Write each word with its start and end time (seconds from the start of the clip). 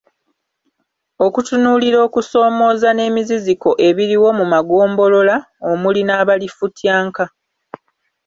Okutunuulira 1.25 1.97
okusoomooza 2.07 2.89
n’emiziziko 2.93 3.69
ebiriwo 3.87 4.29
mu 4.37 4.45
magombolola 4.53 5.35
omuli 5.71 6.01
n’abalifutyanka. 6.05 7.23